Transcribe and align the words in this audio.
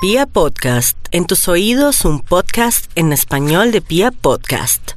Pia 0.00 0.26
Podcast, 0.26 0.96
en 1.10 1.26
tus 1.26 1.48
oídos 1.48 2.04
un 2.04 2.20
podcast 2.20 2.88
en 2.94 3.12
español 3.12 3.72
de 3.72 3.80
Pia 3.80 4.12
Podcast. 4.12 4.92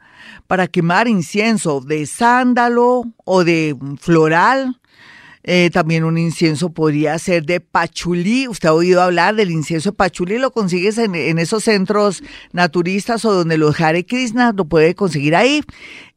para 0.48 0.68
quemar 0.68 1.08
incienso 1.08 1.82
de 1.82 2.06
sándalo 2.06 3.04
o 3.24 3.44
de 3.44 3.76
floral, 4.00 4.80
eh, 5.48 5.70
también 5.72 6.04
un 6.04 6.18
incienso 6.18 6.72
podría 6.72 7.20
ser 7.20 7.46
de 7.46 7.60
pachulí. 7.60 8.48
Usted 8.48 8.70
ha 8.70 8.74
oído 8.74 9.04
hablar 9.04 9.36
del 9.36 9.52
incienso 9.52 9.92
de 9.92 9.96
pachulí, 9.96 10.40
lo 10.40 10.50
consigues 10.50 10.98
en, 10.98 11.38
esos 11.38 11.66
centros 11.66 12.24
naturistas 12.52 13.26
o 13.26 13.32
donde 13.32 13.60
los 13.60 13.80
Hare 13.80 14.08
Krishna 14.08 14.54
lo 14.56 14.66
puede 14.66 14.96
conseguir 14.96 15.36
ahí. 15.36 15.62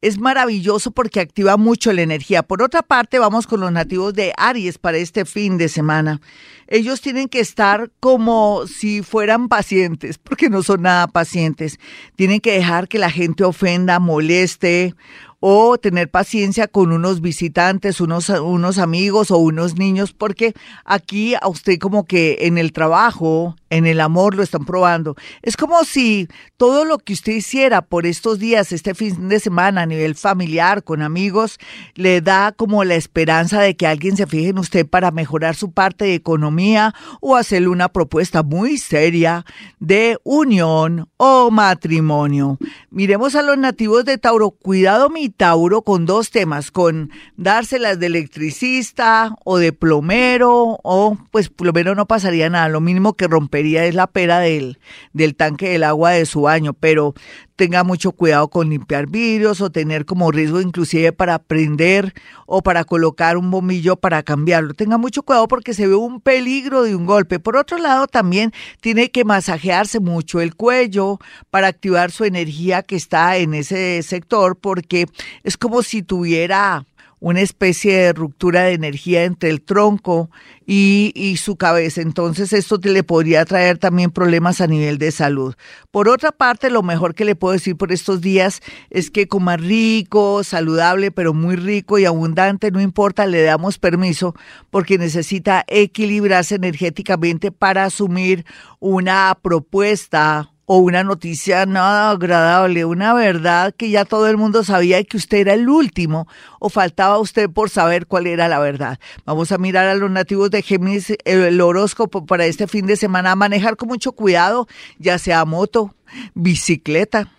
Es 0.01 0.19
maravilloso 0.19 0.93
porque 0.93 1.21
activa 1.21 1.59
mucho 1.59 1.93
la 1.93 2.01
energía. 2.01 2.43
Por 2.43 2.63
otra 2.63 2.81
parte, 2.83 3.19
vamos 3.19 3.47
con 3.47 3.61
los 3.61 3.71
nativos 3.71 4.15
de 4.15 4.33
Aries 4.39 4.79
para 4.79 4.97
este 4.97 5.27
fin 5.27 5.59
de 5.59 5.69
semana. 5.69 6.23
Ellos 6.67 7.03
tienen 7.03 7.29
que 7.29 7.41
estar 7.41 7.91
como 8.01 8.67
si 8.67 9.03
fueran 9.03 9.49
pacientes, 9.49 10.17
porque 10.17 10.49
no 10.49 10.63
son 10.63 10.83
nada 10.83 11.07
pacientes. 11.07 11.79
Tienen 12.17 12.41
que 12.41 12.53
dejar 12.53 12.89
que 12.89 12.99
la 12.99 13.11
gente 13.11 13.45
ofenda, 13.45 13.99
moleste 13.99 14.95
o 15.41 15.79
tener 15.79 16.11
paciencia 16.11 16.67
con 16.67 16.93
unos 16.93 17.21
visitantes, 17.21 18.01
unos, 18.01 18.29
unos 18.29 18.79
amigos 18.79 19.31
o 19.31 19.39
unos 19.39 19.77
niños, 19.77 20.13
porque 20.13 20.55
aquí 20.85 21.35
a 21.35 21.49
usted 21.49 21.79
como 21.79 22.05
que 22.05 22.39
en 22.41 22.59
el 22.59 22.73
trabajo, 22.73 23.57
en 23.71 23.87
el 23.87 24.01
amor 24.01 24.35
lo 24.35 24.43
están 24.43 24.65
probando. 24.65 25.17
Es 25.43 25.57
como 25.57 25.85
si 25.85 26.29
todo 26.57 26.85
lo 26.85 26.99
que 26.99 27.13
usted 27.13 27.33
hiciera 27.33 27.83
por 27.83 28.07
estos 28.07 28.39
días, 28.39 28.73
este 28.73 28.95
fin 28.95 29.29
de 29.29 29.41
semana 29.41 29.83
a 29.83 29.87
nivel 29.87 30.15
familiar, 30.15 30.83
con 30.85 31.03
amigos, 31.03 31.59
le 31.95 32.21
da 32.21 32.53
como 32.53 32.85
la 32.85 32.95
esperanza 32.95 33.61
de 33.61 33.77
que 33.77 33.87
alguien 33.87 34.17
se 34.17 34.27
fije 34.27 34.49
en 34.49 34.59
usted 34.59 34.87
para 34.87 35.11
mejorar 35.11 35.55
su 35.55 35.73
parte 35.73 36.07
de 36.07 36.15
economía 36.15 36.95
o 37.21 37.37
hacerle 37.37 37.69
una 37.69 37.89
propuesta 37.89 38.43
muy 38.43 38.79
seria 38.79 39.45
de 39.79 40.19
unión 40.25 41.09
o 41.17 41.51
matrimonio. 41.51 42.59
Miremos 42.91 43.35
a 43.35 43.43
los 43.43 43.59
nativos 43.59 44.05
de 44.05 44.19
Tauro. 44.19 44.51
Cuidado 44.51 45.11
mi 45.11 45.29
Tauro 45.29 45.83
con 45.83 46.07
dos 46.07 46.31
temas, 46.31 46.71
con 46.71 47.11
dárselas 47.37 47.99
de 47.99 48.07
electricista 48.07 49.35
o 49.45 49.59
de 49.59 49.73
plomero 49.73 50.79
o 50.83 51.17
pues 51.31 51.49
plomero 51.49 51.95
no 51.95 52.07
pasaría 52.07 52.51
nada, 52.51 52.69
lo 52.69 52.81
mínimo 52.81 53.15
que 53.15 53.29
romper 53.29 53.58
es 53.67 53.95
la 53.95 54.07
pera 54.07 54.41
del, 54.41 54.79
del 55.13 55.35
tanque 55.35 55.71
del 55.71 55.85
agua 55.85 56.13
de 56.13 56.27
su 56.27 56.43
baño, 56.43 56.73
pero 56.75 57.15
tenga 57.59 57.83
mucho 57.83 58.13
cuidado 58.13 58.49
con 58.49 58.71
limpiar 58.71 59.09
vidrios 59.09 59.61
o 59.61 59.71
tener 59.71 60.05
como 60.05 60.31
riesgo 60.31 60.61
inclusive 60.61 61.13
para 61.13 61.41
prender 61.41 62.15
o 62.47 62.63
para 62.63 62.85
colocar 62.85 63.37
un 63.37 63.51
bombillo 63.51 63.97
para 63.97 64.23
cambiarlo. 64.23 64.75
Tenga 64.75 64.97
mucho 64.97 65.25
cuidado 65.25 65.49
porque 65.49 65.75
se 65.75 65.89
ve 65.89 65.97
un 65.97 66.21
peligro 66.21 66.85
de 66.85 66.95
un 66.95 67.05
golpe. 67.05 67.41
Por 67.41 67.57
otro 67.57 67.77
lado, 67.79 68.07
también 68.07 68.53
tiene 68.81 69.11
que 69.11 69.25
masajearse 69.25 69.99
mucho 69.99 70.41
el 70.41 70.55
cuello 70.55 71.19
para 71.51 71.67
activar 71.67 72.13
su 72.13 72.25
energía 72.25 72.83
que 72.83 72.95
está 72.95 73.37
en 73.39 73.55
ese 73.55 74.05
sector 74.05 74.57
porque 74.57 75.07
es 75.43 75.57
como 75.57 75.83
si 75.83 76.03
tuviera 76.03 76.87
una 77.21 77.41
especie 77.41 77.97
de 77.97 78.13
ruptura 78.13 78.63
de 78.63 78.75
energía 78.75 79.25
entre 79.25 79.51
el 79.51 79.63
tronco 79.63 80.31
y, 80.67 81.37
su 81.39 81.57
cabeza. 81.57 82.03
Entonces 82.03 82.53
esto 82.53 82.79
le 82.83 83.03
podría 83.03 83.45
traer 83.45 83.79
también 83.79 84.11
problemas 84.11 84.61
a 84.61 84.67
nivel 84.67 84.99
de 84.99 85.11
salud. 85.11 85.55
Por 85.91 86.09
otra 86.09 86.33
parte, 86.33 86.71
lo 86.71 86.83
mejor 86.83 87.15
que 87.15 87.25
le 87.25 87.37
puedo 87.37 87.53
decir 87.53 87.77
por 87.77 87.93
estos 87.93 88.21
días 88.21 88.61
es 88.91 89.11
que 89.11 89.29
coma 89.29 89.57
rico, 89.57 90.45
saludable, 90.45 91.11
pero 91.11 91.33
muy 91.33 91.57
rico 91.57 91.99
y 91.99 92.05
abundante, 92.05 92.71
no 92.71 92.81
importa, 92.81 93.27
le 93.27 93.43
damos 93.43 93.79
permiso 93.79 94.35
porque 94.71 94.99
necesita 94.99 95.65
equilibrarse 95.69 96.57
energéticamente 96.57 97.53
para 97.53 97.85
asumir 97.85 98.45
una 98.81 99.39
propuesta 99.41 100.53
o 100.71 100.77
una 100.77 101.03
noticia 101.03 101.65
nada 101.65 102.11
agradable, 102.11 102.85
una 102.85 103.15
verdad 103.15 103.75
que 103.75 103.89
ya 103.89 104.05
todo 104.05 104.29
el 104.29 104.37
mundo 104.37 104.63
sabía 104.65 105.01
y 105.01 105.07
que 105.07 105.17
usted 105.17 105.39
era 105.39 105.55
el 105.55 105.67
último 105.67 106.29
o 106.61 106.69
faltaba 106.69 107.19
usted 107.19 107.49
por 107.49 107.71
saber 107.71 108.07
cuál 108.07 108.27
era 108.27 108.49
la 108.49 108.59
verdad. 108.59 108.99
Vamos 109.25 109.51
a 109.51 109.57
mirar 109.57 109.87
a 109.87 109.95
los 109.95 110.11
nativos 110.11 110.51
de 110.51 110.61
Géminis 110.61 111.15
el 111.25 111.59
horóscopo 111.59 112.27
para 112.27 112.45
este 112.45 112.67
fin 112.67 112.85
de 112.87 112.97
semana, 112.97 113.35
manejar 113.35 113.79
con 113.79 113.89
mucho 113.89 114.13
cuidado, 114.13 114.69
ya 114.99 115.19
sea 115.19 115.47
moto, 115.47 115.95
bicicleta, 116.35 117.33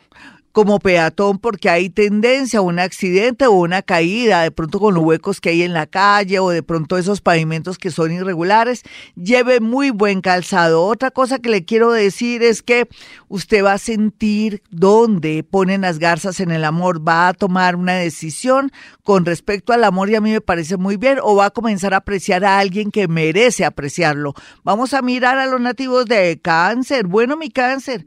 como 0.60 0.80
peatón 0.80 1.40
porque 1.40 1.70
hay 1.70 1.90
tendencia 1.90 2.60
a 2.60 2.62
un 2.62 2.80
accidente 2.80 3.48
o 3.48 3.54
una 3.54 3.82
caída, 3.82 4.42
de 4.42 4.52
pronto 4.52 4.78
con 4.78 4.94
los 4.94 5.06
huecos 5.06 5.40
que 5.40 5.52
hay 5.52 5.64
en 5.64 5.72
la 5.72 5.88
calle 5.88 6.40
o 6.40 6.50
de 6.50 6.64
pronto 6.64 6.98
esos 6.98 7.22
pavimentos 7.22 7.78
que 7.78 7.92
son 7.92 8.12
irregulares, 8.12 8.84
lleve 9.16 9.62
muy 9.62 9.90
buen 9.90 10.20
calzado. 10.20 10.84
Otra 10.84 11.12
cosa 11.12 11.40
que 11.40 11.48
le 11.48 11.64
quiero 11.64 11.94
decir 11.94 12.44
es 12.44 12.62
que 12.62 12.90
usted 13.30 13.64
va 13.64 13.72
a 13.72 13.78
sentir 13.78 14.62
dónde 14.70 15.46
ponen 15.50 15.80
las 15.80 15.98
garzas 15.98 16.42
en 16.42 16.52
el 16.52 16.66
amor, 16.66 17.08
va 17.08 17.30
a 17.30 17.34
tomar 17.34 17.78
una 17.78 17.94
decisión 17.94 18.70
con 19.04 19.24
respecto 19.24 19.72
al 19.72 19.86
amor 19.86 20.10
y 20.10 20.16
a 20.16 20.22
mí 20.22 20.34
me 20.34 20.42
parece 20.42 20.76
muy 20.76 20.98
bien 20.98 21.20
o 21.24 21.38
va 21.38 21.46
a 21.46 21.52
comenzar 21.52 21.94
a 21.94 21.98
apreciar 21.98 22.44
a 22.44 22.60
alguien 22.60 22.92
que 22.92 23.08
merece 23.08 23.64
apreciarlo. 23.64 24.34
Vamos 24.66 24.94
a 24.94 25.02
mirar 25.02 25.38
a 25.38 25.46
los 25.46 25.62
nativos 25.62 26.06
de 26.06 26.38
cáncer. 26.42 27.08
Bueno, 27.08 27.38
mi 27.38 27.50
cáncer. 27.50 28.06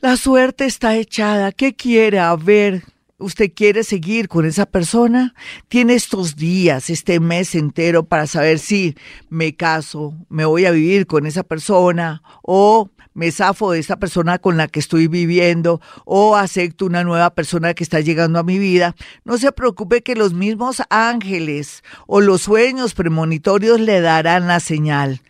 La 0.00 0.16
suerte 0.16 0.64
está 0.64 0.96
echada. 0.96 1.50
¿Qué 1.50 1.74
quiere? 1.74 2.20
A 2.20 2.36
ver, 2.36 2.84
¿usted 3.18 3.50
quiere 3.52 3.82
seguir 3.82 4.28
con 4.28 4.46
esa 4.46 4.64
persona? 4.64 5.34
Tiene 5.66 5.94
estos 5.94 6.36
días, 6.36 6.88
este 6.88 7.18
mes 7.18 7.56
entero 7.56 8.04
para 8.04 8.28
saber 8.28 8.60
si 8.60 8.94
me 9.28 9.56
caso, 9.56 10.14
me 10.28 10.44
voy 10.44 10.66
a 10.66 10.70
vivir 10.70 11.08
con 11.08 11.26
esa 11.26 11.42
persona 11.42 12.22
o 12.42 12.90
me 13.18 13.32
zafo 13.32 13.72
de 13.72 13.80
esa 13.80 13.96
persona 13.96 14.38
con 14.38 14.56
la 14.56 14.68
que 14.68 14.78
estoy 14.78 15.08
viviendo 15.08 15.80
o 16.04 16.36
acepto 16.36 16.86
una 16.86 17.02
nueva 17.02 17.30
persona 17.30 17.74
que 17.74 17.82
está 17.82 17.98
llegando 17.98 18.38
a 18.38 18.44
mi 18.44 18.58
vida. 18.58 18.94
No 19.24 19.38
se 19.38 19.50
preocupe 19.50 20.02
que 20.02 20.14
los 20.14 20.34
mismos 20.34 20.82
ángeles 20.88 21.82
o 22.06 22.20
los 22.20 22.42
sueños 22.42 22.94
premonitorios 22.94 23.80
le 23.80 24.00
darán 24.00 24.46
la 24.46 24.60
señal. 24.60 25.20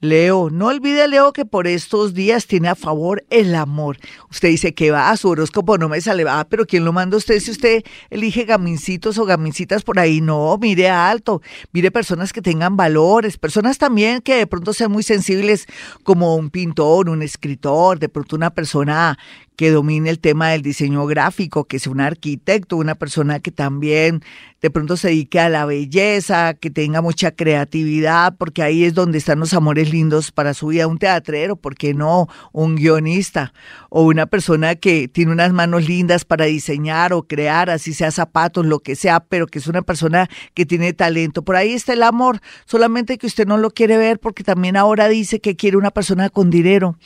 Leo, 0.00 0.48
no 0.48 0.66
olvide 0.66 1.08
Leo 1.08 1.32
que 1.32 1.44
por 1.44 1.66
estos 1.66 2.14
días 2.14 2.46
tiene 2.46 2.68
a 2.68 2.76
favor 2.76 3.24
el 3.30 3.52
amor. 3.56 3.96
Usted 4.30 4.50
dice 4.50 4.72
que 4.72 4.92
va, 4.92 5.10
a 5.10 5.16
su 5.16 5.28
horóscopo 5.28 5.76
no 5.76 5.88
me 5.88 6.00
sale, 6.00 6.22
va, 6.22 6.44
pero 6.44 6.66
¿quién 6.66 6.84
lo 6.84 6.92
manda 6.92 7.16
usted 7.16 7.40
si 7.40 7.50
usted 7.50 7.82
elige 8.08 8.44
gamincitos 8.44 9.18
o 9.18 9.24
gamincitas 9.24 9.82
por 9.82 9.98
ahí? 9.98 10.20
No, 10.20 10.56
mire 10.60 10.88
alto, 10.88 11.42
mire 11.72 11.90
personas 11.90 12.32
que 12.32 12.40
tengan 12.40 12.76
valores, 12.76 13.38
personas 13.38 13.78
también 13.78 14.20
que 14.20 14.36
de 14.36 14.46
pronto 14.46 14.72
sean 14.72 14.92
muy 14.92 15.02
sensibles 15.02 15.66
como 16.04 16.36
un 16.36 16.50
pintor, 16.50 17.08
un 17.08 17.22
escritor, 17.22 17.37
de 17.98 18.08
pronto 18.08 18.36
una 18.36 18.50
persona 18.50 19.18
que 19.58 19.72
domine 19.72 20.08
el 20.08 20.20
tema 20.20 20.50
del 20.50 20.62
diseño 20.62 21.04
gráfico, 21.06 21.64
que 21.64 21.80
sea 21.80 21.90
un 21.90 22.00
arquitecto, 22.00 22.76
una 22.76 22.94
persona 22.94 23.40
que 23.40 23.50
también 23.50 24.22
de 24.62 24.70
pronto 24.70 24.96
se 24.96 25.08
dedique 25.08 25.40
a 25.40 25.48
la 25.48 25.64
belleza, 25.64 26.54
que 26.54 26.70
tenga 26.70 27.02
mucha 27.02 27.32
creatividad, 27.32 28.36
porque 28.38 28.62
ahí 28.62 28.84
es 28.84 28.94
donde 28.94 29.18
están 29.18 29.40
los 29.40 29.54
amores 29.54 29.90
lindos 29.90 30.30
para 30.30 30.54
su 30.54 30.68
vida, 30.68 30.86
un 30.86 30.98
teatrero, 30.98 31.56
¿por 31.56 31.74
qué 31.74 31.92
no? 31.92 32.28
Un 32.52 32.76
guionista 32.76 33.52
o 33.90 34.02
una 34.02 34.26
persona 34.26 34.76
que 34.76 35.08
tiene 35.08 35.32
unas 35.32 35.52
manos 35.52 35.88
lindas 35.88 36.24
para 36.24 36.44
diseñar 36.44 37.12
o 37.12 37.24
crear, 37.24 37.68
así 37.68 37.92
sea 37.94 38.12
zapatos, 38.12 38.64
lo 38.64 38.78
que 38.78 38.94
sea, 38.94 39.18
pero 39.18 39.48
que 39.48 39.58
es 39.58 39.66
una 39.66 39.82
persona 39.82 40.28
que 40.54 40.66
tiene 40.66 40.92
talento. 40.92 41.42
Por 41.42 41.56
ahí 41.56 41.72
está 41.72 41.94
el 41.94 42.04
amor, 42.04 42.40
solamente 42.64 43.18
que 43.18 43.26
usted 43.26 43.48
no 43.48 43.58
lo 43.58 43.70
quiere 43.70 43.96
ver 43.96 44.20
porque 44.20 44.44
también 44.44 44.76
ahora 44.76 45.08
dice 45.08 45.40
que 45.40 45.56
quiere 45.56 45.76
una 45.76 45.90
persona 45.90 46.30
con 46.30 46.48
dinero 46.48 46.96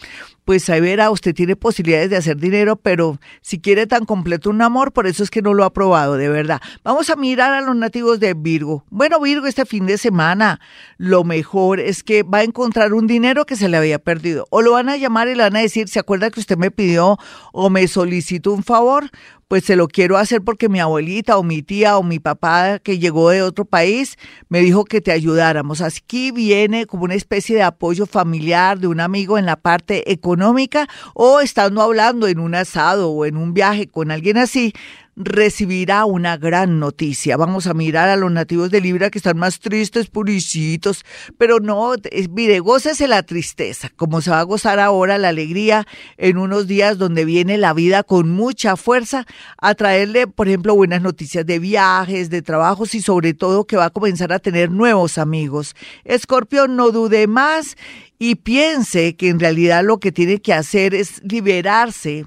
pues 0.45 0.69
ahí 0.71 0.81
verá, 0.81 1.11
usted 1.11 1.35
tiene 1.35 1.57
posibilidades 1.57 2.11
de 2.11 2.17
hacer 2.17 2.37
dinero, 2.37 2.77
pero 2.77 3.19
si 3.41 3.61
quiere 3.61 3.87
tan 3.87 4.05
completo 4.05 4.51
un 4.51 4.61
amor, 4.61 4.93
por 4.93 5.07
eso 5.07 5.23
es 5.23 5.31
que 5.31 5.43
no 5.43 5.55
lo 5.55 5.65
ha 5.65 5.73
probado, 5.73 6.17
de 6.17 6.29
verdad. 6.29 6.61
Vamos 6.83 7.11
a 7.11 7.17
mirar 7.17 7.53
a 7.53 7.61
los 7.61 7.77
nativos 7.77 8.19
de 8.19 8.35
Virgo. 8.35 8.85
Bueno, 8.91 9.21
Virgo, 9.21 9.47
este 9.47 9.65
fin 9.65 9.87
de 9.87 9.99
semana 9.99 10.61
lo 10.99 11.25
mejor 11.25 11.79
es 11.79 12.03
que 12.03 12.23
va 12.23 12.39
a 12.39 12.43
encontrar 12.43 12.93
un 12.93 13.07
dinero 13.07 13.47
que 13.47 13.57
se 13.57 13.69
le 13.69 13.77
había 13.77 13.99
perdido. 13.99 14.47
O 14.51 14.63
lo 14.63 14.73
van 14.73 14.89
a 14.89 14.97
llamar 14.97 15.29
y 15.29 15.35
le 15.35 15.45
van 15.45 15.57
a 15.57 15.61
decir, 15.61 15.89
¿se 15.89 16.01
acuerda 16.01 16.31
que 16.31 16.41
usted 16.41 16.57
me 16.57 16.71
pidió 16.71 17.19
o 17.53 17.71
me 17.71 17.87
solicitó 17.87 18.53
un 18.53 18.65
favor? 18.65 19.11
Pues 19.53 19.67
se 19.67 19.77
lo 19.77 19.87
quiero 19.87 20.17
hacer 20.17 20.41
porque 20.41 20.71
mi 20.71 20.81
abuelita 20.81 21.37
o 21.37 21.43
mi 21.43 21.61
tía 21.61 21.99
o 21.99 22.03
mi 22.03 22.19
papá 22.19 22.79
que 22.79 22.99
llegó 22.99 23.29
de 23.29 23.43
otro 23.43 23.67
país 23.67 24.17
me 24.49 24.61
dijo 24.61 24.87
que 24.87 25.03
te 25.03 25.13
ayudáramos. 25.13 25.83
Aquí 25.83 26.31
viene 26.31 26.87
como 26.87 27.05
una 27.05 27.17
especie 27.17 27.57
de 27.57 27.63
apoyo 27.63 28.07
familiar 28.07 28.79
de 28.79 28.87
un 28.87 28.99
amigo 28.99 29.37
en 29.37 29.45
la 29.45 29.57
parte 29.57 30.11
económica 30.11 30.89
o 31.13 31.41
estando 31.41 31.83
hablando 31.83 32.29
en 32.29 32.39
un 32.39 32.55
asado 32.55 33.11
o 33.11 33.27
en 33.27 33.37
un 33.37 33.53
viaje 33.53 33.89
con 33.89 34.11
alguien 34.11 34.39
así, 34.39 34.73
recibirá 35.17 36.05
una 36.05 36.37
gran 36.37 36.79
noticia. 36.79 37.37
Vamos 37.37 37.67
a 37.67 37.75
mirar 37.75 38.09
a 38.09 38.17
los 38.17 38.33
nativos 38.33 38.71
de 38.71 38.81
Libra 38.81 39.11
que 39.11 39.19
están 39.19 39.37
más 39.39 39.61
tristes, 39.61 40.09
puricitos, 40.09 41.05
pero 41.37 41.61
no, 41.61 41.95
mire, 42.31 42.61
gócese 42.61 43.07
la 43.09 43.23
tristeza, 43.23 43.91
como 43.97 44.21
se 44.21 44.31
va 44.31 44.41
a 44.41 44.45
gozar 44.45 44.81
ahora 44.81 45.19
la 45.19 45.29
alegría 45.29 45.87
en 46.17 46.39
unos 46.39 46.67
días 46.67 46.99
donde 46.99 47.25
viene 47.25 47.59
la 47.59 47.75
vida 47.75 48.03
con 48.03 48.31
mucha 48.31 48.77
fuerza 48.77 49.27
a 49.59 49.75
traerle, 49.75 50.27
por 50.27 50.49
ejemplo, 50.49 50.75
buenas 50.75 51.03
noticias 51.03 51.45
de 51.45 51.59
viajes, 51.59 52.31
de 52.31 52.43
trabajos 52.43 52.95
y 52.95 53.03
sobre 53.03 53.35
todo 53.35 53.67
que 53.67 53.77
va 53.77 53.87
a 53.87 53.91
comenzar 53.91 54.33
a 54.33 54.39
tener 54.39 54.71
nuevos 54.71 55.19
amigos. 55.19 55.75
Escorpio, 56.05 56.69
no 56.69 56.91
dude 56.91 57.27
más 57.27 57.77
y 58.19 58.37
piense 58.37 59.17
que 59.17 59.29
en 59.29 59.41
realidad 59.41 59.83
lo 59.85 59.99
que 59.99 60.13
tiene 60.13 60.41
que 60.41 60.53
hacer 60.53 60.95
es 60.95 61.21
liberarse 61.25 62.27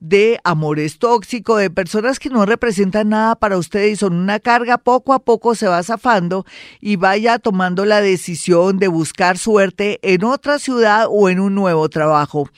de 0.00 0.38
amores 0.44 0.98
tóxicos, 0.98 1.58
de 1.58 1.70
personas 1.70 2.18
que 2.18 2.30
no 2.30 2.46
representan 2.46 3.10
nada 3.10 3.36
para 3.36 3.58
usted 3.58 3.86
y 3.86 3.96
son 3.96 4.14
una 4.14 4.38
carga, 4.38 4.78
poco 4.78 5.12
a 5.12 5.18
poco 5.18 5.54
se 5.54 5.66
va 5.66 5.82
zafando 5.82 6.44
y 6.80 6.96
vaya 6.96 7.38
tomando 7.38 7.84
la 7.84 8.00
decisión 8.00 8.78
de 8.78 8.88
buscar 8.88 9.38
suerte 9.38 9.98
en 10.02 10.24
otra 10.24 10.58
ciudad 10.58 11.06
o 11.10 11.28
en 11.28 11.40
un 11.40 11.54
nuevo 11.54 11.88
trabajo. 11.88 12.48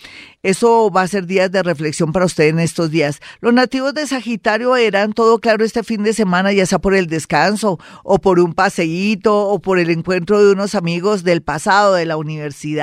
Eso 0.43 0.93
va 0.93 1.03
a 1.03 1.09
ser 1.09 1.27
días 1.27 1.51
de 1.51 1.65
reflexión 1.65 2.13
para 2.13 2.25
usted 2.25 2.45
en 2.45 2.61
estos 2.61 2.93
días. 2.93 3.21
Los 3.41 3.53
nativos 3.53 3.95
de 3.95 4.07
Sagitario 4.07 4.77
eran 4.77 5.13
todo 5.13 5.41
claro 5.41 5.65
este 5.65 5.83
fin 5.83 6.05
de 6.05 6.13
semana, 6.13 6.53
ya 6.53 6.67
sea 6.67 6.79
por 6.79 6.95
el 6.95 7.09
descanso 7.09 7.81
o 8.05 8.21
por 8.21 8.39
un 8.39 8.55
paseíto 8.55 9.49
o 9.49 9.59
por 9.59 9.81
el 9.81 9.91
encuentro 9.91 10.45
de 10.45 10.53
unos 10.53 10.77
amigos 10.77 11.25
del 11.25 11.43
pasado, 11.43 11.95
de 11.95 12.07
la 12.07 12.17
universidad, 12.17 12.76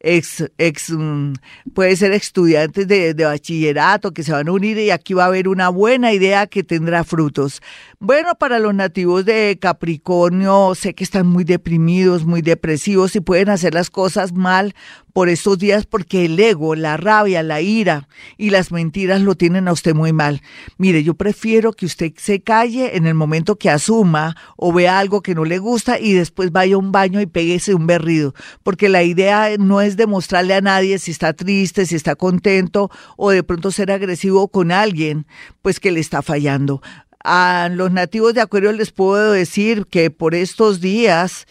ex, 0.00 0.44
ex 0.58 0.90
mm, 0.90 1.34
puede 1.74 1.96
ser 1.96 2.12
estudiantes 2.12 2.86
de, 2.86 3.14
de 3.14 3.24
bachillerato 3.24 4.12
que 4.12 4.22
se 4.22 4.32
van 4.32 4.48
a 4.48 4.52
unir 4.52 4.78
y 4.78 4.90
aquí 4.90 5.14
va 5.14 5.24
a 5.24 5.26
haber 5.26 5.48
una 5.48 5.68
buena 5.68 6.12
idea 6.12 6.46
que 6.46 6.62
tendrá 6.62 7.04
frutos. 7.04 7.62
Bueno, 7.98 8.34
para 8.38 8.58
los 8.58 8.74
nativos 8.74 9.24
de 9.24 9.58
Capricornio, 9.60 10.74
sé 10.74 10.94
que 10.94 11.04
están 11.04 11.26
muy 11.26 11.44
deprimidos, 11.44 12.24
muy 12.24 12.42
depresivos 12.42 13.16
y 13.16 13.20
pueden 13.20 13.48
hacer 13.48 13.74
las 13.74 13.90
cosas 13.90 14.32
mal 14.32 14.74
por 15.16 15.30
estos 15.30 15.56
días 15.56 15.86
porque 15.86 16.26
el 16.26 16.38
ego, 16.38 16.74
la 16.74 16.98
rabia, 16.98 17.42
la 17.42 17.62
ira 17.62 18.06
y 18.36 18.50
las 18.50 18.70
mentiras 18.70 19.22
lo 19.22 19.34
tienen 19.34 19.66
a 19.66 19.72
usted 19.72 19.94
muy 19.94 20.12
mal. 20.12 20.42
Mire, 20.76 21.02
yo 21.04 21.14
prefiero 21.14 21.72
que 21.72 21.86
usted 21.86 22.12
se 22.18 22.42
calle 22.42 22.98
en 22.98 23.06
el 23.06 23.14
momento 23.14 23.56
que 23.56 23.70
asuma 23.70 24.36
o 24.58 24.74
vea 24.74 24.98
algo 24.98 25.22
que 25.22 25.34
no 25.34 25.46
le 25.46 25.56
gusta 25.56 25.98
y 25.98 26.12
después 26.12 26.52
vaya 26.52 26.74
a 26.74 26.78
un 26.78 26.92
baño 26.92 27.22
y 27.22 27.24
péguese 27.24 27.72
un 27.72 27.86
berrido, 27.86 28.34
porque 28.62 28.90
la 28.90 29.04
idea 29.04 29.56
no 29.58 29.80
es 29.80 29.96
demostrarle 29.96 30.52
a 30.52 30.60
nadie 30.60 30.98
si 30.98 31.12
está 31.12 31.32
triste, 31.32 31.86
si 31.86 31.94
está 31.94 32.14
contento 32.14 32.90
o 33.16 33.30
de 33.30 33.42
pronto 33.42 33.70
ser 33.72 33.90
agresivo 33.92 34.48
con 34.48 34.70
alguien, 34.70 35.26
pues 35.62 35.80
que 35.80 35.92
le 35.92 36.00
está 36.00 36.20
fallando. 36.20 36.82
A 37.24 37.70
los 37.72 37.90
nativos 37.90 38.34
de 38.34 38.42
Acuario 38.42 38.70
les 38.70 38.92
puedo 38.92 39.32
decir 39.32 39.86
que 39.86 40.10
por 40.10 40.34
estos 40.34 40.82
días 40.82 41.46